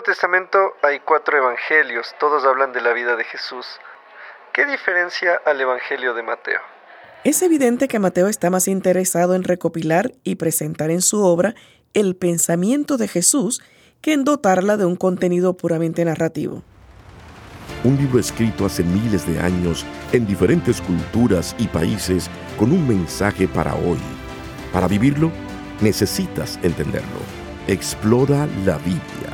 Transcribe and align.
Nuevo 0.00 0.14
Testamento 0.14 0.58
hay 0.82 1.00
cuatro 1.00 1.36
evangelios, 1.36 2.14
todos 2.18 2.46
hablan 2.46 2.72
de 2.72 2.80
la 2.80 2.94
vida 2.94 3.16
de 3.16 3.24
Jesús. 3.24 3.66
¿Qué 4.54 4.64
diferencia 4.64 5.38
al 5.44 5.60
Evangelio 5.60 6.14
de 6.14 6.22
Mateo? 6.22 6.60
Es 7.22 7.42
evidente 7.42 7.86
que 7.86 7.98
Mateo 7.98 8.28
está 8.28 8.48
más 8.48 8.66
interesado 8.66 9.34
en 9.34 9.44
recopilar 9.44 10.12
y 10.24 10.36
presentar 10.36 10.90
en 10.90 11.02
su 11.02 11.22
obra 11.22 11.54
el 11.92 12.16
pensamiento 12.16 12.96
de 12.96 13.08
Jesús 13.08 13.62
que 14.00 14.14
en 14.14 14.24
dotarla 14.24 14.78
de 14.78 14.86
un 14.86 14.96
contenido 14.96 15.54
puramente 15.54 16.02
narrativo. 16.02 16.62
Un 17.84 17.98
libro 17.98 18.18
escrito 18.18 18.64
hace 18.64 18.82
miles 18.82 19.26
de 19.26 19.38
años 19.38 19.84
en 20.12 20.26
diferentes 20.26 20.80
culturas 20.80 21.54
y 21.58 21.68
países 21.68 22.30
con 22.58 22.72
un 22.72 22.88
mensaje 22.88 23.46
para 23.46 23.74
hoy. 23.74 24.00
Para 24.72 24.88
vivirlo, 24.88 25.30
necesitas 25.82 26.58
entenderlo. 26.62 27.20
Explora 27.66 28.48
la 28.64 28.78
Biblia, 28.78 29.30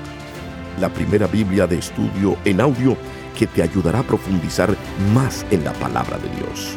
la 0.78 0.88
primera 0.88 1.26
Biblia 1.26 1.66
de 1.66 1.78
estudio 1.78 2.36
en 2.44 2.60
audio 2.60 2.96
que 3.36 3.46
te 3.46 3.62
ayudará 3.62 4.00
a 4.00 4.06
profundizar 4.06 4.74
más 5.12 5.44
en 5.50 5.64
la 5.64 5.72
palabra 5.74 6.18
de 6.18 6.28
Dios. 6.36 6.74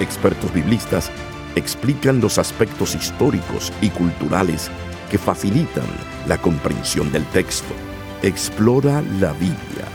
Expertos 0.00 0.52
biblistas 0.52 1.10
explican 1.54 2.20
los 2.20 2.38
aspectos 2.38 2.94
históricos 2.94 3.72
y 3.80 3.90
culturales 3.90 4.70
que 5.10 5.18
facilitan 5.18 5.86
la 6.26 6.38
comprensión 6.38 7.10
del 7.12 7.24
texto. 7.26 7.74
Explora 8.22 9.02
la 9.20 9.32
Biblia. 9.32 9.86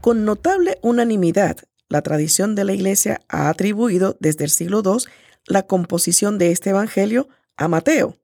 Con 0.00 0.24
notable 0.24 0.78
unanimidad, 0.82 1.58
la 1.88 2.02
tradición 2.02 2.54
de 2.54 2.64
la 2.64 2.72
Iglesia 2.72 3.20
ha 3.28 3.48
atribuido 3.48 4.16
desde 4.20 4.44
el 4.44 4.50
siglo 4.50 4.82
II 4.84 5.04
la 5.46 5.62
composición 5.62 6.38
de 6.38 6.50
este 6.50 6.70
Evangelio 6.70 7.28
a 7.56 7.68
Mateo, 7.68 8.16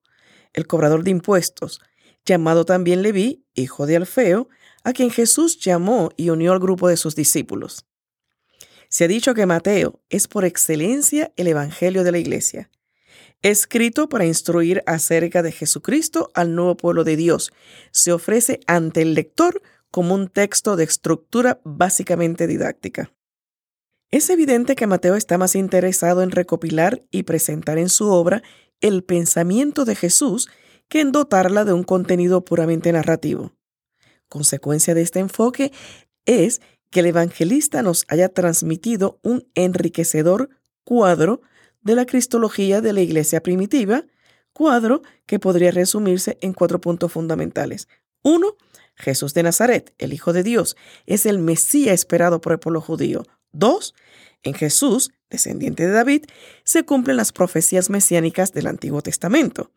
el 0.52 0.66
cobrador 0.66 1.04
de 1.04 1.10
impuestos, 1.10 1.80
llamado 2.24 2.64
también 2.64 3.02
Leví, 3.02 3.44
hijo 3.54 3.86
de 3.86 3.96
Alfeo, 3.96 4.48
a 4.84 4.92
quien 4.92 5.10
Jesús 5.10 5.58
llamó 5.58 6.10
y 6.16 6.30
unió 6.30 6.52
al 6.52 6.58
grupo 6.58 6.88
de 6.88 6.96
sus 6.96 7.14
discípulos. 7.14 7.86
Se 8.88 9.04
ha 9.04 9.08
dicho 9.08 9.34
que 9.34 9.46
Mateo 9.46 10.00
es 10.10 10.28
por 10.28 10.44
excelencia 10.44 11.32
el 11.36 11.46
Evangelio 11.46 12.04
de 12.04 12.12
la 12.12 12.18
Iglesia, 12.18 12.70
escrito 13.40 14.08
para 14.08 14.26
instruir 14.26 14.82
acerca 14.86 15.42
de 15.42 15.52
Jesucristo 15.52 16.30
al 16.34 16.54
nuevo 16.54 16.76
pueblo 16.76 17.02
de 17.02 17.16
Dios. 17.16 17.52
Se 17.90 18.12
ofrece 18.12 18.60
ante 18.66 19.02
el 19.02 19.14
lector 19.14 19.62
como 19.90 20.14
un 20.14 20.28
texto 20.28 20.76
de 20.76 20.84
estructura 20.84 21.60
básicamente 21.64 22.46
didáctica. 22.46 23.12
Es 24.10 24.28
evidente 24.28 24.76
que 24.76 24.86
Mateo 24.86 25.16
está 25.16 25.38
más 25.38 25.54
interesado 25.54 26.22
en 26.22 26.30
recopilar 26.30 27.02
y 27.10 27.22
presentar 27.22 27.78
en 27.78 27.88
su 27.88 28.10
obra 28.10 28.42
el 28.82 29.04
pensamiento 29.04 29.86
de 29.86 29.94
Jesús 29.94 30.50
que 30.92 31.00
en 31.00 31.10
dotarla 31.10 31.64
de 31.64 31.72
un 31.72 31.84
contenido 31.84 32.44
puramente 32.44 32.92
narrativo. 32.92 33.52
Consecuencia 34.28 34.94
de 34.94 35.00
este 35.00 35.20
enfoque 35.20 35.72
es 36.26 36.60
que 36.90 37.00
el 37.00 37.06
evangelista 37.06 37.80
nos 37.80 38.04
haya 38.08 38.28
transmitido 38.28 39.18
un 39.22 39.48
enriquecedor 39.54 40.50
cuadro 40.84 41.40
de 41.80 41.94
la 41.94 42.04
cristología 42.04 42.82
de 42.82 42.92
la 42.92 43.00
iglesia 43.00 43.42
primitiva, 43.42 44.04
cuadro 44.52 45.00
que 45.24 45.38
podría 45.38 45.70
resumirse 45.70 46.36
en 46.42 46.52
cuatro 46.52 46.78
puntos 46.78 47.10
fundamentales. 47.10 47.88
Uno, 48.22 48.58
Jesús 48.94 49.32
de 49.32 49.44
Nazaret, 49.44 49.94
el 49.96 50.12
Hijo 50.12 50.34
de 50.34 50.42
Dios, 50.42 50.76
es 51.06 51.24
el 51.24 51.38
Mesías 51.38 51.94
esperado 51.94 52.42
por 52.42 52.52
el 52.52 52.58
pueblo 52.58 52.82
judío. 52.82 53.22
Dos, 53.50 53.94
en 54.42 54.52
Jesús, 54.52 55.10
descendiente 55.30 55.86
de 55.86 55.92
David, 55.92 56.26
se 56.64 56.84
cumplen 56.84 57.16
las 57.16 57.32
profecías 57.32 57.88
mesiánicas 57.88 58.52
del 58.52 58.66
Antiguo 58.66 59.00
Testamento. 59.00 59.70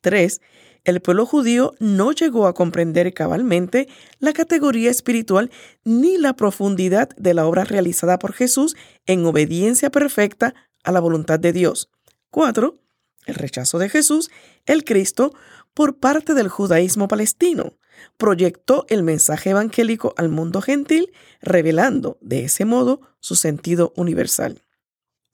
Tres, 0.00 0.40
el 0.84 1.00
pueblo 1.00 1.26
judío 1.26 1.74
no 1.80 2.12
llegó 2.12 2.46
a 2.46 2.54
comprender 2.54 3.12
cabalmente 3.12 3.88
la 4.20 4.32
categoría 4.32 4.90
espiritual 4.90 5.50
ni 5.84 6.16
la 6.18 6.34
profundidad 6.34 7.10
de 7.16 7.34
la 7.34 7.46
obra 7.46 7.64
realizada 7.64 8.18
por 8.18 8.32
Jesús 8.32 8.76
en 9.06 9.26
obediencia 9.26 9.90
perfecta 9.90 10.54
a 10.84 10.92
la 10.92 11.00
voluntad 11.00 11.38
de 11.40 11.52
Dios. 11.52 11.90
4. 12.30 12.78
El 13.26 13.34
rechazo 13.34 13.78
de 13.78 13.88
Jesús, 13.88 14.30
el 14.64 14.84
Cristo, 14.84 15.34
por 15.74 15.98
parte 15.98 16.34
del 16.34 16.48
judaísmo 16.48 17.08
palestino. 17.08 17.74
Proyectó 18.16 18.86
el 18.88 19.02
mensaje 19.02 19.50
evangélico 19.50 20.14
al 20.16 20.28
mundo 20.28 20.62
gentil, 20.62 21.12
revelando 21.42 22.16
de 22.20 22.44
ese 22.44 22.64
modo 22.64 23.00
su 23.20 23.34
sentido 23.34 23.92
universal. 23.96 24.62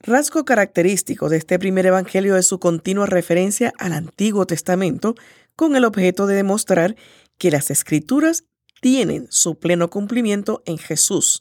Rasgo 0.07 0.45
característico 0.45 1.31
de 1.31 1.39
este 1.39 1.59
primer 1.59 1.87
evangelio 1.87 2.37
es 2.37 2.47
su 2.47 2.59
continua 2.59 3.07
referencia 3.07 3.73
al 3.79 3.95
Antiguo 3.95 4.47
Testamento 4.47 5.15
con 5.57 5.77
el 5.77 5.85
objeto 5.85 6.27
de 6.27 6.35
demostrar 6.35 6.95
que 7.39 7.51
las 7.51 7.71
escrituras 7.71 8.45
tienen 8.83 9.27
su 9.31 9.59
pleno 9.59 9.89
cumplimiento 9.89 10.63
en 10.67 10.77
Jesús, 10.77 11.41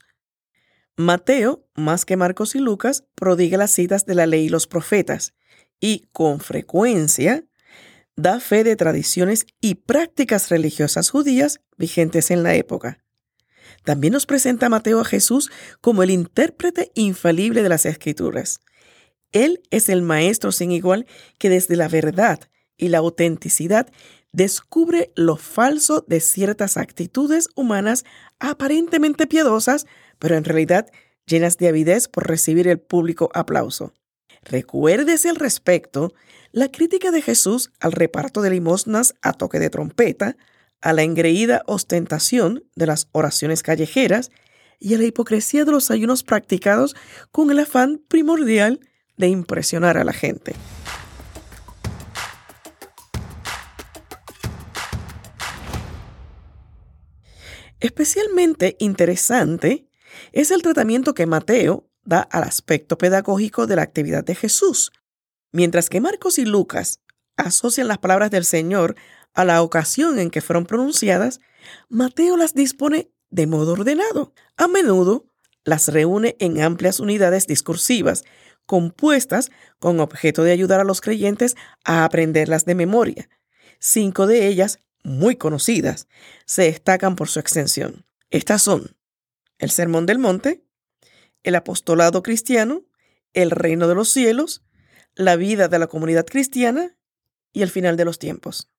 Mateo, 0.96 1.68
más 1.76 2.06
que 2.06 2.18
Marcos 2.18 2.54
y 2.54 2.60
Lucas, 2.60 3.04
prodiga 3.16 3.58
las 3.58 3.72
citas 3.72 4.06
de 4.06 4.14
la 4.14 4.28
ley 4.28 4.46
y 4.46 4.50
los 4.50 4.68
profetas 4.68 5.34
y, 5.80 6.08
con 6.12 6.40
frecuencia, 6.40 7.46
da 8.16 8.40
fe 8.40 8.64
de 8.64 8.76
tradiciones 8.76 9.48
y 9.60 9.76
prácticas 9.76 10.50
religiosas 10.50 11.10
judías 11.10 11.62
vigentes 11.78 12.30
en 12.30 12.44
la 12.44 12.54
época. 12.54 13.03
También 13.84 14.14
nos 14.14 14.26
presenta 14.26 14.70
Mateo 14.70 15.00
a 15.00 15.06
Jesús 15.06 15.52
como 15.82 16.04
el 16.04 16.10
intérprete 16.10 16.92
infalible 16.96 17.64
de 17.64 17.70
las 17.70 17.86
escrituras. 17.86 18.60
Él 19.32 19.62
es 19.72 19.90
el 19.90 20.02
maestro 20.02 20.52
sin 20.52 20.72
igual 20.72 21.06
que 21.38 21.50
desde 21.50 21.76
la 21.76 21.88
verdad 21.88 22.40
y 22.78 22.90
la 22.90 23.00
autenticidad 23.00 23.92
descubre 24.32 25.12
lo 25.16 25.38
falso 25.38 26.06
de 26.08 26.20
ciertas 26.20 26.78
actitudes 26.78 27.50
humanas 27.56 28.04
aparentemente 28.40 29.28
piadosas, 29.28 29.86
pero 30.20 30.36
en 30.36 30.44
realidad 30.44 30.88
llenas 31.26 31.58
de 31.58 31.68
avidez 31.68 32.08
por 32.08 32.28
recibir 32.28 32.68
el 32.68 32.80
público 32.80 33.30
aplauso. 33.34 33.94
Recuérdese 34.44 35.30
al 35.30 35.38
respecto 35.38 36.14
la 36.52 36.70
crítica 36.70 37.12
de 37.12 37.22
Jesús 37.22 37.72
al 37.80 37.94
reparto 37.94 38.42
de 38.42 38.50
limosnas 38.50 39.16
a 39.22 39.34
toque 39.34 39.60
de 39.60 39.70
trompeta, 39.70 40.36
a 40.84 40.92
la 40.92 41.04
engreída 41.04 41.64
ostentación 41.66 42.66
de 42.76 42.88
las 42.88 43.08
oraciones 43.14 43.64
callejeras 43.64 44.32
y 44.80 44.94
a 44.94 44.98
la 44.98 45.06
hipocresía 45.06 45.64
de 45.64 45.72
los 45.72 45.90
ayunos 45.90 46.24
practicados 46.24 46.94
con 47.32 47.50
el 47.50 47.60
afán 47.60 48.02
primordial 48.10 48.82
de 49.16 49.30
impresionar 49.30 49.98
a 49.98 50.04
la 50.04 50.12
gente. 50.12 50.54
Especialmente 57.80 58.76
interesante 58.80 59.88
es 60.34 60.52
el 60.52 60.62
tratamiento 60.62 61.14
que 61.14 61.26
Mateo 61.26 61.90
da 62.04 62.20
al 62.20 62.44
aspecto 62.44 62.98
pedagógico 62.98 63.68
de 63.68 63.78
la 63.78 63.84
actividad 63.84 64.26
de 64.26 64.36
Jesús. 64.36 64.92
Mientras 65.54 65.90
que 65.90 66.02
Marcos 66.02 66.40
y 66.40 66.46
Lucas 66.46 67.00
asocian 67.38 67.88
las 67.88 68.00
palabras 68.00 68.32
del 68.32 68.44
Señor 68.44 68.96
a 69.34 69.46
la 69.46 69.62
ocasión 69.62 70.20
en 70.20 70.30
que 70.30 70.42
fueron 70.42 70.66
pronunciadas, 70.66 71.40
Mateo 71.90 72.38
las 72.38 72.54
dispone 72.54 73.12
de 73.30 73.48
modo 73.48 73.74
ordenado. 73.74 74.34
A 74.58 74.68
menudo 74.68 75.26
las 75.64 75.88
reúne 75.88 76.36
en 76.40 76.62
amplias 76.62 77.00
unidades 77.00 77.48
discursivas, 77.48 78.24
compuestas 78.66 79.52
con 79.80 80.00
objeto 80.00 80.44
de 80.44 80.52
ayudar 80.52 80.80
a 80.80 80.86
los 80.86 81.02
creyentes 81.02 81.56
a 81.84 82.06
aprenderlas 82.06 82.66
de 82.66 82.76
memoria. 82.76 83.30
Cinco 83.80 84.28
de 84.28 84.48
ellas, 84.48 84.80
muy 85.04 85.36
conocidas, 85.36 86.08
se 86.46 86.64
destacan 86.64 87.16
por 87.16 87.28
su 87.28 87.40
extensión. 87.40 88.06
Estas 88.30 88.62
son 88.62 88.96
el 89.58 89.70
Sermón 89.70 90.06
del 90.06 90.20
Monte, 90.20 90.64
el 91.44 91.56
apostolado 91.56 92.24
cristiano, 92.24 92.84
el 93.34 93.52
reino 93.52 93.88
de 93.88 93.96
los 93.96 94.10
cielos, 94.10 94.64
la 95.16 95.36
vida 95.36 95.68
de 95.68 95.80
la 95.80 95.88
comunidad 95.88 96.26
cristiana 96.26 96.96
y 97.52 97.62
el 97.62 97.70
final 97.70 97.98
de 97.98 98.06
los 98.06 98.20
tiempos. 98.20 98.73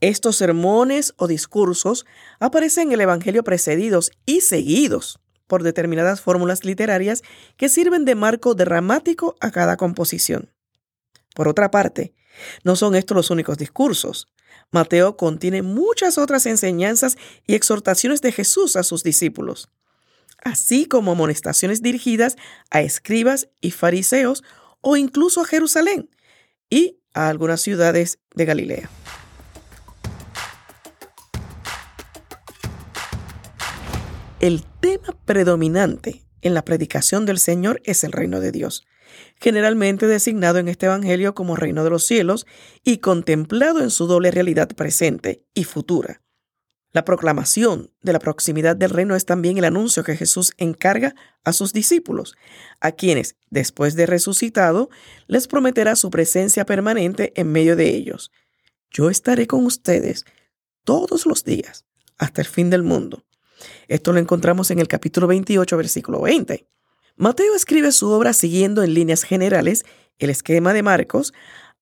Estos 0.00 0.36
sermones 0.36 1.14
o 1.16 1.26
discursos 1.26 2.06
aparecen 2.38 2.88
en 2.88 2.92
el 2.92 3.00
Evangelio 3.02 3.44
precedidos 3.44 4.12
y 4.26 4.40
seguidos 4.40 5.20
por 5.46 5.62
determinadas 5.62 6.20
fórmulas 6.20 6.64
literarias 6.64 7.22
que 7.56 7.68
sirven 7.68 8.04
de 8.04 8.14
marco 8.14 8.54
dramático 8.54 9.36
a 9.40 9.50
cada 9.50 9.76
composición. 9.76 10.50
Por 11.34 11.48
otra 11.48 11.70
parte, 11.70 12.14
no 12.64 12.76
son 12.76 12.94
estos 12.94 13.16
los 13.16 13.30
únicos 13.30 13.58
discursos. 13.58 14.28
Mateo 14.70 15.16
contiene 15.16 15.62
muchas 15.62 16.18
otras 16.18 16.46
enseñanzas 16.46 17.16
y 17.46 17.54
exhortaciones 17.54 18.20
de 18.22 18.32
Jesús 18.32 18.76
a 18.76 18.82
sus 18.82 19.02
discípulos 19.02 19.68
así 20.42 20.86
como 20.86 21.12
amonestaciones 21.12 21.82
dirigidas 21.82 22.36
a 22.70 22.80
escribas 22.80 23.48
y 23.60 23.70
fariseos 23.70 24.42
o 24.80 24.96
incluso 24.96 25.40
a 25.40 25.44
Jerusalén 25.44 26.08
y 26.68 26.98
a 27.14 27.28
algunas 27.28 27.60
ciudades 27.60 28.18
de 28.34 28.44
Galilea. 28.44 28.99
El 34.40 34.64
tema 34.80 35.14
predominante 35.26 36.24
en 36.40 36.54
la 36.54 36.64
predicación 36.64 37.26
del 37.26 37.38
Señor 37.38 37.82
es 37.84 38.04
el 38.04 38.12
reino 38.12 38.40
de 38.40 38.52
Dios, 38.52 38.86
generalmente 39.38 40.06
designado 40.06 40.58
en 40.58 40.68
este 40.68 40.86
Evangelio 40.86 41.34
como 41.34 41.56
reino 41.56 41.84
de 41.84 41.90
los 41.90 42.04
cielos 42.04 42.46
y 42.82 42.98
contemplado 42.98 43.82
en 43.82 43.90
su 43.90 44.06
doble 44.06 44.30
realidad 44.30 44.68
presente 44.68 45.44
y 45.52 45.64
futura. 45.64 46.22
La 46.90 47.04
proclamación 47.04 47.92
de 48.00 48.14
la 48.14 48.18
proximidad 48.18 48.76
del 48.76 48.88
reino 48.88 49.14
es 49.14 49.26
también 49.26 49.58
el 49.58 49.64
anuncio 49.66 50.04
que 50.04 50.16
Jesús 50.16 50.52
encarga 50.56 51.14
a 51.44 51.52
sus 51.52 51.74
discípulos, 51.74 52.34
a 52.80 52.92
quienes, 52.92 53.36
después 53.50 53.94
de 53.94 54.06
resucitado, 54.06 54.88
les 55.26 55.48
prometerá 55.48 55.96
su 55.96 56.08
presencia 56.08 56.64
permanente 56.64 57.34
en 57.36 57.52
medio 57.52 57.76
de 57.76 57.90
ellos. 57.90 58.32
Yo 58.90 59.10
estaré 59.10 59.46
con 59.46 59.66
ustedes 59.66 60.24
todos 60.84 61.26
los 61.26 61.44
días 61.44 61.84
hasta 62.16 62.40
el 62.40 62.46
fin 62.46 62.70
del 62.70 62.82
mundo. 62.82 63.22
Esto 63.88 64.12
lo 64.12 64.18
encontramos 64.18 64.70
en 64.70 64.78
el 64.78 64.88
capítulo 64.88 65.26
28, 65.26 65.76
versículo 65.76 66.20
20. 66.22 66.66
Mateo 67.16 67.54
escribe 67.54 67.92
su 67.92 68.10
obra 68.10 68.32
siguiendo 68.32 68.82
en 68.82 68.94
líneas 68.94 69.22
generales 69.24 69.84
el 70.18 70.30
esquema 70.30 70.72
de 70.72 70.82
Marcos, 70.82 71.32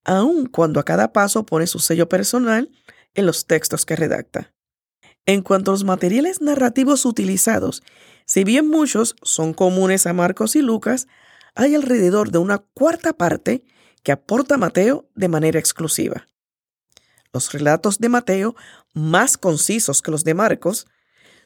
aun 0.04 0.46
cuando 0.46 0.80
a 0.80 0.84
cada 0.84 1.12
paso 1.12 1.44
pone 1.44 1.66
su 1.66 1.78
sello 1.78 2.08
personal 2.08 2.70
en 3.14 3.26
los 3.26 3.46
textos 3.46 3.84
que 3.84 3.96
redacta. 3.96 4.52
En 5.26 5.42
cuanto 5.42 5.70
a 5.70 5.74
los 5.74 5.84
materiales 5.84 6.40
narrativos 6.40 7.04
utilizados, 7.04 7.82
si 8.24 8.44
bien 8.44 8.68
muchos 8.68 9.16
son 9.22 9.52
comunes 9.54 10.06
a 10.06 10.12
Marcos 10.12 10.56
y 10.56 10.62
Lucas, 10.62 11.06
hay 11.54 11.74
alrededor 11.74 12.30
de 12.30 12.38
una 12.38 12.58
cuarta 12.58 13.12
parte 13.12 13.64
que 14.02 14.12
aporta 14.12 14.56
Mateo 14.56 15.08
de 15.14 15.28
manera 15.28 15.58
exclusiva. 15.58 16.26
Los 17.32 17.52
relatos 17.52 17.98
de 17.98 18.08
Mateo, 18.08 18.56
más 18.94 19.36
concisos 19.36 20.00
que 20.00 20.10
los 20.10 20.24
de 20.24 20.34
Marcos, 20.34 20.86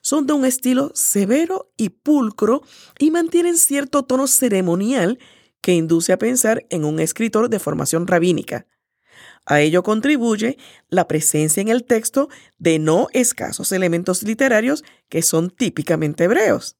son 0.03 0.27
de 0.27 0.35
un 0.35 0.45
estilo 0.45 0.93
severo 0.95 1.73
y 1.79 1.89
pulcro 1.89 2.63
y 2.99 3.11
mantienen 3.11 3.57
cierto 3.57 4.03
tono 4.03 4.27
ceremonial 4.27 5.19
que 5.63 5.73
induce 5.73 6.13
a 6.13 6.19
pensar 6.19 6.67
en 6.69 6.85
un 6.85 7.01
escritor 7.01 7.49
de 7.49 7.59
formación 7.59 8.07
rabínica. 8.07 8.67
A 9.47 9.61
ello 9.61 9.83
contribuye 9.83 10.59
la 10.89 11.09
presencia 11.09 11.61
en 11.61 11.69
el 11.69 11.85
texto 11.85 12.29
de 12.59 12.79
no 12.79 13.09
escasos 13.13 13.73
elementos 13.73 14.23
literarios 14.23 14.85
que 15.09 15.23
son 15.23 15.51
típicamente 15.51 16.25
hebreos. 16.25 16.77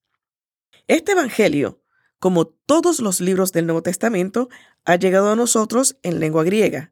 Este 0.87 1.13
Evangelio, 1.13 1.81
como 2.19 2.47
todos 2.47 3.01
los 3.01 3.21
libros 3.21 3.53
del 3.53 3.67
Nuevo 3.67 3.83
Testamento, 3.83 4.49
ha 4.85 4.97
llegado 4.97 5.31
a 5.31 5.37
nosotros 5.37 5.97
en 6.03 6.21
lengua 6.21 6.45
griega. 6.45 6.92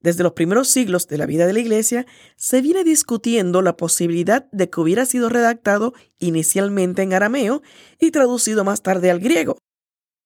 Desde 0.00 0.22
los 0.22 0.32
primeros 0.32 0.68
siglos 0.68 1.08
de 1.08 1.18
la 1.18 1.26
vida 1.26 1.46
de 1.46 1.52
la 1.52 1.60
Iglesia 1.60 2.06
se 2.36 2.62
viene 2.62 2.84
discutiendo 2.84 3.60
la 3.60 3.76
posibilidad 3.76 4.50
de 4.50 4.70
que 4.70 4.80
hubiera 4.80 5.04
sido 5.04 5.28
redactado 5.28 5.92
inicialmente 6.18 7.02
en 7.02 7.12
arameo 7.12 7.62
y 7.98 8.10
traducido 8.10 8.64
más 8.64 8.82
tarde 8.82 9.10
al 9.10 9.20
griego. 9.20 9.58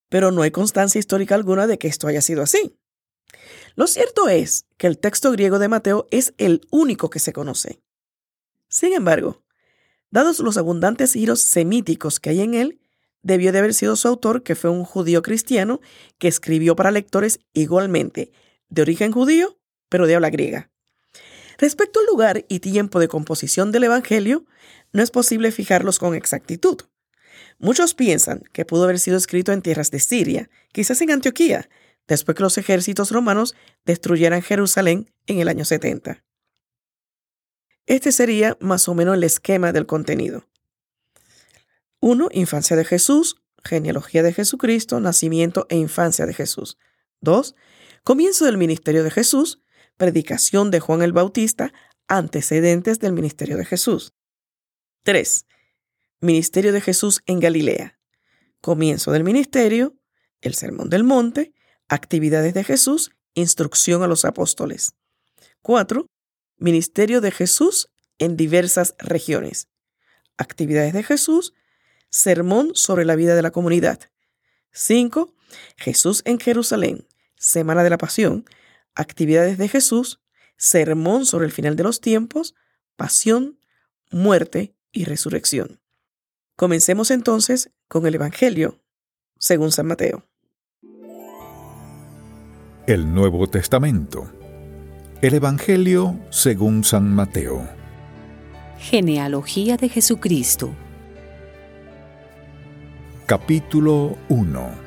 Pero 0.09 0.31
no 0.31 0.43
hay 0.43 0.51
constancia 0.51 0.99
histórica 0.99 1.35
alguna 1.35 1.67
de 1.67 1.77
que 1.77 1.89
esto 1.89 2.07
haya 2.07 2.21
sido 2.21 2.41
así. 2.41 2.77
Lo 3.75 3.87
cierto 3.87 4.29
es 4.29 4.65
que 4.77 4.87
el 4.87 4.97
texto 4.97 5.31
griego 5.31 5.59
de 5.59 5.67
Mateo 5.67 6.07
es 6.09 6.33
el 6.37 6.61
único 6.71 7.09
que 7.09 7.19
se 7.19 7.33
conoce. 7.33 7.81
Sin 8.69 8.93
embargo, 8.93 9.43
dados 10.09 10.39
los 10.39 10.55
abundantes 10.57 11.13
giros 11.13 11.41
semíticos 11.41 12.21
que 12.21 12.29
hay 12.29 12.41
en 12.41 12.53
él, 12.53 12.79
debió 13.23 13.51
de 13.51 13.59
haber 13.59 13.73
sido 13.73 13.95
su 13.95 14.07
autor, 14.07 14.43
que 14.43 14.55
fue 14.55 14.69
un 14.69 14.85
judío 14.85 15.21
cristiano, 15.21 15.81
que 16.19 16.27
escribió 16.29 16.75
para 16.75 16.91
lectores 16.91 17.39
igualmente 17.53 18.31
de 18.69 18.81
origen 18.81 19.11
judío, 19.11 19.57
pero 19.89 20.07
de 20.07 20.15
habla 20.15 20.29
griega. 20.29 20.69
Respecto 21.57 21.99
al 21.99 22.05
lugar 22.05 22.45
y 22.49 22.59
tiempo 22.59 22.99
de 22.99 23.07
composición 23.07 23.71
del 23.71 23.85
Evangelio, 23.85 24.45
no 24.91 25.01
es 25.01 25.11
posible 25.11 25.51
fijarlos 25.51 25.99
con 25.99 26.15
exactitud. 26.15 26.81
Muchos 27.57 27.93
piensan 27.93 28.43
que 28.51 28.65
pudo 28.65 28.83
haber 28.83 28.99
sido 28.99 29.17
escrito 29.17 29.51
en 29.53 29.61
tierras 29.61 29.91
de 29.91 29.99
Siria, 29.99 30.49
quizás 30.73 31.01
en 31.01 31.11
Antioquía, 31.11 31.69
después 32.07 32.35
que 32.35 32.43
los 32.43 32.57
ejércitos 32.57 33.11
romanos 33.11 33.55
destruyeran 33.85 34.41
Jerusalén 34.41 35.11
en 35.27 35.39
el 35.39 35.47
año 35.47 35.65
70. 35.65 36.23
Este 37.87 38.11
sería 38.11 38.57
más 38.59 38.87
o 38.87 38.95
menos 38.95 39.15
el 39.15 39.23
esquema 39.23 39.71
del 39.71 39.85
contenido. 39.85 40.47
1. 41.99 42.29
Infancia 42.33 42.75
de 42.75 42.85
Jesús, 42.85 43.37
genealogía 43.63 44.23
de 44.23 44.33
Jesucristo, 44.33 44.99
nacimiento 44.99 45.65
e 45.69 45.77
infancia 45.77 46.25
de 46.25 46.33
Jesús. 46.33 46.77
2. 47.21 47.55
Comienzo 48.03 48.45
del 48.45 48.57
ministerio 48.57 49.03
de 49.03 49.11
Jesús, 49.11 49.61
predicación 49.97 50.71
de 50.71 50.79
Juan 50.79 51.01
el 51.01 51.13
Bautista, 51.13 51.73
antecedentes 52.07 52.99
del 52.99 53.13
ministerio 53.13 53.57
de 53.57 53.65
Jesús. 53.65 54.13
3. 55.03 55.45
Ministerio 56.21 56.73
de 56.73 56.81
Jesús 56.81 57.21
en 57.25 57.39
Galilea. 57.39 57.99
Comienzo 58.61 59.11
del 59.11 59.23
ministerio, 59.23 59.95
el 60.41 60.55
Sermón 60.55 60.89
del 60.89 61.03
Monte, 61.03 61.53
Actividades 61.87 62.55
de 62.55 62.63
Jesús, 62.63 63.11
instrucción 63.35 64.01
a 64.01 64.07
los 64.07 64.25
apóstoles. 64.25 64.95
4. 65.61 66.07
Ministerio 66.57 67.21
de 67.21 67.29
Jesús 67.29 67.89
en 68.17 68.37
diversas 68.37 68.95
regiones. 68.97 69.67
Actividades 70.37 70.93
de 70.93 71.03
Jesús, 71.03 71.53
sermón 72.09 72.71
sobre 72.73 73.05
la 73.05 73.15
vida 73.15 73.35
de 73.35 73.41
la 73.43 73.51
comunidad. 73.51 73.99
5. 74.71 75.33
Jesús 75.77 76.23
en 76.25 76.39
Jerusalén, 76.39 77.07
Semana 77.37 77.83
de 77.83 77.89
la 77.91 77.97
Pasión, 77.97 78.45
actividades 78.95 79.57
de 79.57 79.67
Jesús, 79.67 80.21
sermón 80.57 81.25
sobre 81.25 81.45
el 81.45 81.51
final 81.51 81.75
de 81.75 81.83
los 81.83 82.01
tiempos, 82.01 82.55
pasión, 82.95 83.59
muerte 84.11 84.75
y 84.91 85.05
resurrección. 85.05 85.81
Comencemos 86.55 87.11
entonces 87.11 87.71
con 87.87 88.05
el 88.05 88.15
Evangelio 88.15 88.79
según 89.37 89.71
San 89.71 89.87
Mateo. 89.87 90.25
El 92.87 93.13
Nuevo 93.13 93.47
Testamento. 93.47 94.31
El 95.21 95.33
Evangelio 95.33 96.19
según 96.29 96.83
San 96.83 97.13
Mateo. 97.13 97.67
Genealogía 98.77 99.75
de 99.75 99.89
Jesucristo. 99.89 100.73
Capítulo 103.25 104.15
1. 104.29 104.84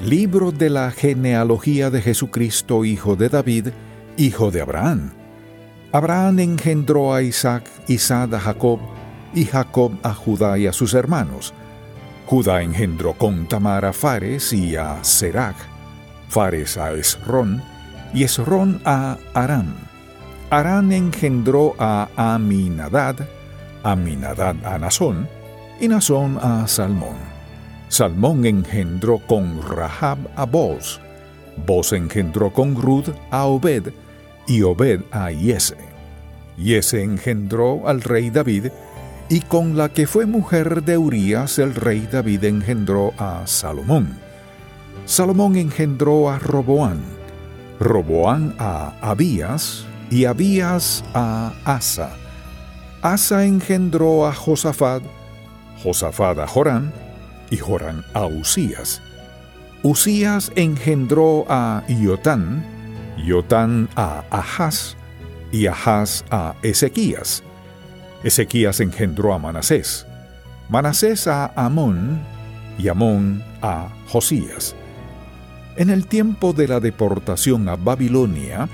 Libro 0.00 0.50
de 0.50 0.70
la 0.70 0.90
genealogía 0.92 1.90
de 1.90 2.00
Jesucristo, 2.00 2.86
hijo 2.86 3.16
de 3.16 3.28
David, 3.28 3.68
hijo 4.16 4.50
de 4.50 4.62
Abraham. 4.62 5.10
Abraham 5.92 6.38
engendró 6.38 7.12
a 7.12 7.20
Isaac, 7.20 7.64
Isaac 7.86 8.32
a 8.32 8.40
Jacob, 8.40 8.80
y 9.34 9.44
Jacob 9.44 9.92
a 10.02 10.14
Judá 10.14 10.56
y 10.56 10.66
a 10.66 10.72
sus 10.72 10.94
hermanos. 10.94 11.52
Judá 12.24 12.62
engendró 12.62 13.12
con 13.12 13.46
Tamar 13.46 13.84
a 13.84 13.92
Fares 13.92 14.54
y 14.54 14.74
a 14.74 15.04
Serac 15.04 15.56
Fares 16.30 16.78
a 16.78 16.92
Esrón, 16.92 17.62
y 18.14 18.24
Esrón 18.24 18.80
a 18.86 19.18
Arán. 19.34 19.74
Arán 20.48 20.92
engendró 20.92 21.74
a 21.78 22.08
Aminadad, 22.16 23.16
Aminadad 23.82 24.56
a 24.64 24.78
Nazón, 24.78 25.28
y 25.78 25.88
Nazón 25.88 26.38
a 26.40 26.66
Salmón. 26.66 27.29
Salmón 27.90 28.46
engendró 28.46 29.18
con 29.18 29.60
Rahab 29.68 30.18
a 30.36 30.44
Boz, 30.44 31.00
Boz 31.66 31.92
engendró 31.92 32.52
con 32.52 32.76
Rud 32.76 33.08
a 33.32 33.46
Obed, 33.46 33.92
y 34.46 34.62
Obed 34.62 35.00
a 35.10 35.32
Yese. 35.32 35.76
Yese 36.56 37.02
engendró 37.02 37.88
al 37.88 38.00
rey 38.00 38.30
David, 38.30 38.68
y 39.28 39.40
con 39.40 39.76
la 39.76 39.88
que 39.88 40.06
fue 40.06 40.24
mujer 40.24 40.84
de 40.84 40.98
Urías 40.98 41.58
el 41.58 41.74
rey 41.74 42.08
David 42.10 42.44
engendró 42.44 43.12
a 43.18 43.44
Salomón. 43.48 44.20
Salomón 45.04 45.56
engendró 45.56 46.30
a 46.30 46.38
Roboán, 46.38 47.00
Roboán 47.80 48.54
a 48.60 48.94
Abías 49.00 49.84
y 50.12 50.26
Abías 50.26 51.02
a 51.12 51.54
Asa. 51.64 52.12
Asa 53.02 53.44
engendró 53.44 54.28
a 54.28 54.32
Josafat, 54.32 55.02
Josafat 55.82 56.38
a 56.38 56.46
Jorán 56.46 56.99
y 57.50 57.56
Jorán 57.56 58.04
a 58.14 58.26
Usías. 58.26 59.02
Usías 59.82 60.52
engendró 60.56 61.46
a 61.48 61.82
Iotán, 61.88 62.64
Iotán 63.16 63.88
a 63.96 64.24
Ahaz 64.30 64.96
y 65.52 65.66
Ahaz 65.66 66.24
a 66.30 66.54
Ezequías. 66.62 67.42
Ezequías 68.22 68.80
engendró 68.80 69.32
a 69.32 69.38
Manasés, 69.38 70.06
Manasés 70.68 71.26
a 71.26 71.46
Amón 71.56 72.20
y 72.78 72.88
Amón 72.88 73.42
a 73.62 73.88
Josías. 74.06 74.74
En 75.76 75.88
el 75.88 76.06
tiempo 76.06 76.52
de 76.52 76.68
la 76.68 76.80
deportación 76.80 77.68
a 77.68 77.76
Babilonia, 77.76 78.68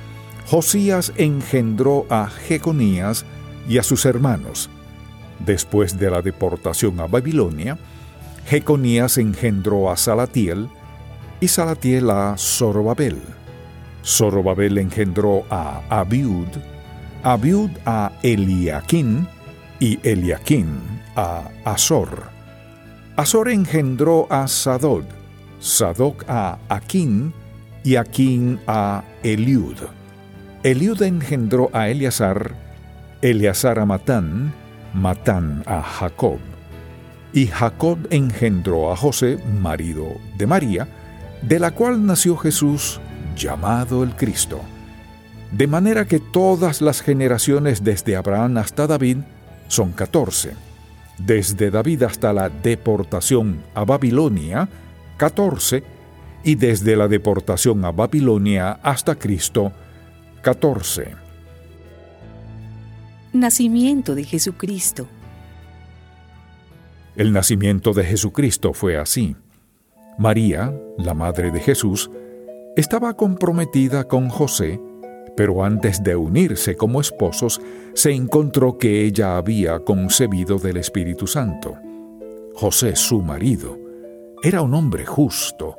Josías 0.46 1.12
engendró 1.16 2.06
a 2.10 2.28
Jeconías 2.28 3.24
y 3.68 3.78
a 3.78 3.82
sus 3.82 4.06
hermanos. 4.06 4.70
Después 5.38 5.98
de 5.98 6.10
la 6.10 6.22
deportación 6.22 6.98
a 7.00 7.06
Babilonia, 7.06 7.78
Jeconías 8.46 9.18
engendró 9.18 9.90
a 9.90 9.96
Salatiel 9.96 10.68
y 11.40 11.48
Salatiel 11.48 12.10
a 12.10 12.36
Zorobabel. 12.38 13.20
Zorobabel 14.04 14.78
engendró 14.78 15.44
a 15.50 15.82
Abiud, 15.90 16.46
Abiud 17.24 17.70
a 17.84 18.12
Eliaquín 18.22 19.26
y 19.80 19.98
Eliaquín 20.08 20.78
a 21.16 21.50
Azor. 21.64 22.30
Azor 23.16 23.48
engendró 23.48 24.28
a 24.30 24.46
Sadod, 24.46 25.04
Sadoc 25.58 26.24
a 26.28 26.58
Aquín 26.68 27.34
y 27.82 27.96
Aquín 27.96 28.60
a 28.68 29.02
Eliud. 29.24 29.76
Eliud 30.62 31.02
engendró 31.02 31.68
a 31.72 31.88
Eleazar, 31.88 32.54
Eleazar 33.22 33.80
a 33.80 33.86
Matán, 33.86 34.54
Matán 34.94 35.64
a 35.66 35.82
Jacob. 35.82 36.38
Y 37.36 37.48
Jacob 37.48 37.98
engendró 38.08 38.90
a 38.90 38.96
José, 38.96 39.38
marido 39.60 40.16
de 40.38 40.46
María, 40.46 40.88
de 41.42 41.58
la 41.58 41.72
cual 41.72 42.06
nació 42.06 42.34
Jesús, 42.38 42.98
llamado 43.36 44.02
el 44.02 44.16
Cristo. 44.16 44.62
De 45.52 45.66
manera 45.66 46.06
que 46.06 46.18
todas 46.18 46.80
las 46.80 47.02
generaciones 47.02 47.84
desde 47.84 48.16
Abraham 48.16 48.56
hasta 48.56 48.86
David 48.86 49.18
son 49.68 49.92
catorce. 49.92 50.54
Desde 51.18 51.70
David 51.70 52.04
hasta 52.04 52.32
la 52.32 52.48
deportación 52.48 53.62
a 53.74 53.84
Babilonia, 53.84 54.66
catorce. 55.18 55.84
Y 56.42 56.54
desde 56.54 56.96
la 56.96 57.06
deportación 57.06 57.84
a 57.84 57.92
Babilonia 57.92 58.80
hasta 58.82 59.14
Cristo, 59.14 59.72
catorce. 60.40 61.14
Nacimiento 63.34 64.14
de 64.14 64.24
Jesucristo. 64.24 65.06
El 67.16 67.32
nacimiento 67.32 67.94
de 67.94 68.04
Jesucristo 68.04 68.74
fue 68.74 68.98
así. 68.98 69.36
María, 70.18 70.78
la 70.98 71.14
madre 71.14 71.50
de 71.50 71.60
Jesús, 71.60 72.10
estaba 72.76 73.14
comprometida 73.14 74.04
con 74.04 74.28
José, 74.28 74.78
pero 75.34 75.64
antes 75.64 76.02
de 76.02 76.14
unirse 76.14 76.76
como 76.76 77.00
esposos, 77.00 77.58
se 77.94 78.12
encontró 78.12 78.76
que 78.76 79.04
ella 79.04 79.38
había 79.38 79.78
concebido 79.80 80.58
del 80.58 80.76
Espíritu 80.76 81.26
Santo. 81.26 81.78
José, 82.54 82.96
su 82.96 83.22
marido, 83.22 83.78
era 84.42 84.60
un 84.60 84.74
hombre 84.74 85.06
justo 85.06 85.78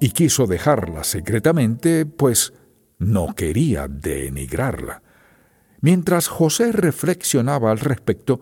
y 0.00 0.10
quiso 0.10 0.46
dejarla 0.48 1.04
secretamente, 1.04 2.04
pues 2.04 2.52
no 2.98 3.34
quería 3.36 3.86
denigrarla. 3.86 5.02
Mientras 5.80 6.26
José 6.26 6.72
reflexionaba 6.72 7.70
al 7.70 7.78
respecto, 7.78 8.40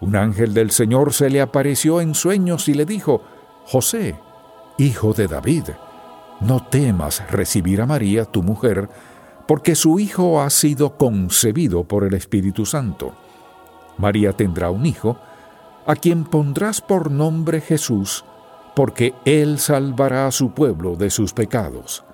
un 0.00 0.16
ángel 0.16 0.54
del 0.54 0.70
Señor 0.70 1.12
se 1.12 1.28
le 1.30 1.40
apareció 1.40 2.00
en 2.00 2.14
sueños 2.14 2.68
y 2.68 2.74
le 2.74 2.86
dijo, 2.86 3.22
José, 3.64 4.16
hijo 4.78 5.12
de 5.12 5.28
David, 5.28 5.64
no 6.40 6.66
temas 6.66 7.30
recibir 7.30 7.82
a 7.82 7.86
María, 7.86 8.24
tu 8.24 8.42
mujer, 8.42 8.88
porque 9.46 9.74
su 9.74 9.98
hijo 9.98 10.40
ha 10.40 10.48
sido 10.48 10.96
concebido 10.96 11.84
por 11.84 12.04
el 12.04 12.14
Espíritu 12.14 12.64
Santo. 12.64 13.14
María 13.98 14.32
tendrá 14.32 14.70
un 14.70 14.86
hijo, 14.86 15.18
a 15.86 15.96
quien 15.96 16.24
pondrás 16.24 16.80
por 16.80 17.10
nombre 17.10 17.60
Jesús, 17.60 18.24
porque 18.74 19.14
él 19.24 19.58
salvará 19.58 20.26
a 20.26 20.32
su 20.32 20.52
pueblo 20.52 20.96
de 20.96 21.10
sus 21.10 21.34
pecados. 21.34 22.04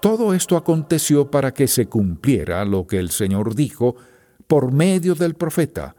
Todo 0.00 0.34
esto 0.34 0.56
aconteció 0.56 1.30
para 1.30 1.54
que 1.54 1.68
se 1.68 1.86
cumpliera 1.86 2.64
lo 2.64 2.86
que 2.86 2.98
el 2.98 3.10
Señor 3.10 3.54
dijo 3.54 3.96
por 4.46 4.72
medio 4.72 5.14
del 5.14 5.34
profeta. 5.34 5.96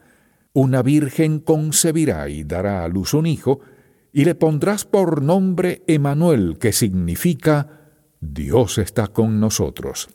Una 0.57 0.81
virgen 0.81 1.37
concebirá 1.39 2.29
y 2.29 2.43
dará 2.43 2.83
a 2.83 2.87
luz 2.87 3.13
un 3.13 3.27
hijo, 3.27 3.59
y 4.11 4.25
le 4.25 4.33
pondrás 4.33 4.85
por 4.85 5.21
nombre 5.21 5.83
Emanuel, 5.85 6.57
que 6.59 6.73
significa 6.73 7.91
Dios 8.21 8.79
está 8.79 9.05
con 9.05 9.39
nosotros. 9.39 10.09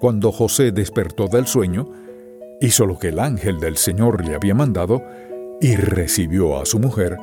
Cuando 0.00 0.32
José 0.32 0.70
despertó 0.70 1.28
del 1.28 1.46
sueño, 1.46 1.90
hizo 2.60 2.84
lo 2.84 2.98
que 2.98 3.08
el 3.08 3.18
ángel 3.18 3.58
del 3.58 3.78
Señor 3.78 4.22
le 4.22 4.34
había 4.34 4.54
mandado 4.54 5.02
y 5.62 5.76
recibió 5.76 6.60
a 6.60 6.66
su 6.66 6.78
mujer, 6.78 7.16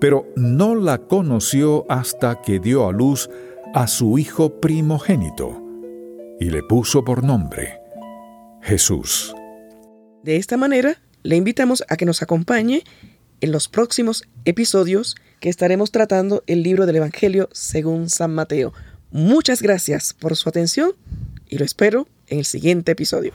pero 0.00 0.26
no 0.34 0.74
la 0.74 0.98
conoció 0.98 1.86
hasta 1.88 2.42
que 2.42 2.58
dio 2.58 2.88
a 2.88 2.92
luz 2.92 3.30
a 3.74 3.86
su 3.86 4.18
hijo 4.18 4.58
primogénito 4.60 5.62
y 6.40 6.50
le 6.50 6.64
puso 6.64 7.04
por 7.04 7.22
nombre 7.22 7.78
Jesús. 8.60 9.32
De 10.24 10.34
esta 10.34 10.56
manera, 10.56 10.98
le 11.22 11.36
invitamos 11.36 11.84
a 11.88 11.96
que 11.96 12.06
nos 12.06 12.22
acompañe 12.22 12.84
en 13.40 13.52
los 13.52 13.68
próximos 13.68 14.24
episodios 14.44 15.16
que 15.40 15.48
estaremos 15.48 15.92
tratando 15.92 16.42
el 16.46 16.62
libro 16.62 16.86
del 16.86 16.96
Evangelio 16.96 17.48
según 17.52 18.10
San 18.10 18.34
Mateo. 18.34 18.72
Muchas 19.10 19.62
gracias 19.62 20.12
por 20.12 20.36
su 20.36 20.48
atención 20.48 20.92
y 21.48 21.58
lo 21.58 21.64
espero 21.64 22.08
en 22.26 22.38
el 22.38 22.44
siguiente 22.44 22.92
episodio. 22.92 23.32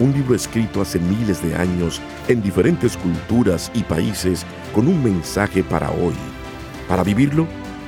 Un 0.00 0.12
libro 0.12 0.34
escrito 0.34 0.80
hace 0.80 0.98
miles 0.98 1.42
de 1.42 1.54
años 1.56 2.00
en 2.28 2.42
diferentes 2.42 2.96
culturas 2.96 3.70
y 3.74 3.82
países 3.82 4.44
con 4.74 4.86
un 4.86 5.02
mensaje 5.02 5.64
para 5.64 5.90
hoy. 5.90 6.14
Para 6.88 7.02
vivirlo, 7.02 7.46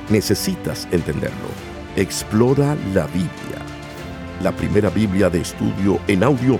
necesitas 0.09 0.87
entenderlo. 0.91 1.47
Explora 1.95 2.75
la 2.93 3.07
Biblia, 3.07 3.65
la 4.43 4.51
primera 4.51 4.89
Biblia 4.89 5.29
de 5.29 5.41
estudio 5.41 5.99
en 6.07 6.23
audio 6.23 6.59